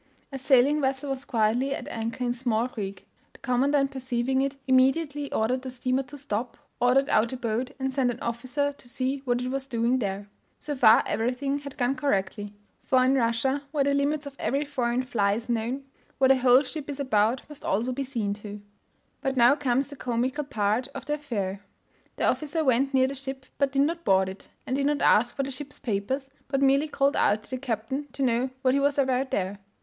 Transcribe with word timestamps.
A 0.31 0.39
sailing 0.39 0.81
vessel 0.81 1.11
was 1.11 1.25
quietly 1.25 1.75
at 1.75 1.87
anchor 1.87 2.23
in 2.23 2.31
a 2.31 2.33
small 2.33 2.67
creek. 2.67 3.05
The 3.33 3.37
commandant, 3.37 3.91
perceiving 3.91 4.41
it, 4.41 4.57
immediately 4.67 5.31
ordered 5.31 5.61
the 5.61 5.69
steamer 5.69 6.01
to 6.01 6.17
stop, 6.17 6.57
ordered 6.79 7.07
out 7.07 7.33
a 7.33 7.37
boat, 7.37 7.69
and 7.77 7.93
sent 7.93 8.09
an 8.09 8.19
officer 8.19 8.73
to 8.73 8.89
see 8.89 9.21
what 9.25 9.43
it 9.43 9.49
was 9.49 9.67
doing 9.67 9.99
there. 9.99 10.27
So 10.59 10.75
far 10.75 11.03
everything 11.05 11.59
had 11.59 11.77
gone 11.77 11.93
correctly; 11.95 12.51
for 12.83 13.05
in 13.05 13.13
Russia, 13.13 13.61
where 13.69 13.83
the 13.83 13.93
limits 13.93 14.25
of 14.25 14.35
every 14.39 14.65
foreign 14.65 15.03
fly 15.03 15.33
is 15.33 15.49
known, 15.49 15.83
what 16.17 16.31
a 16.31 16.37
whole 16.37 16.63
ship 16.63 16.89
is 16.89 16.99
about, 16.99 17.47
must 17.47 17.63
also 17.63 17.91
be 17.91 18.01
seen 18.01 18.33
to. 18.33 18.59
But 19.21 19.37
now 19.37 19.53
comes 19.55 19.89
the 19.89 19.95
comical 19.95 20.43
part 20.45 20.87
of 20.95 21.05
the 21.05 21.13
affair. 21.13 21.61
The 22.15 22.25
officer 22.27 22.63
went 22.63 22.91
near 22.95 23.05
the 23.05 23.13
ship, 23.13 23.45
but 23.59 23.71
did 23.71 23.83
not 23.83 24.03
board 24.03 24.29
it, 24.29 24.49
and 24.65 24.75
did 24.77 24.87
not 24.87 25.03
ask 25.03 25.35
for 25.35 25.43
the 25.43 25.51
ship's 25.51 25.77
papers, 25.77 26.31
but 26.47 26.59
merely 26.59 26.87
called 26.87 27.15
out 27.15 27.43
to 27.43 27.49
the 27.51 27.59
captain 27.59 28.07
to 28.13 28.23
know 28.23 28.49
what 28.63 28.73
he 28.73 28.79
was 28.79 28.97
about 28.97 29.29
there? 29.29 29.59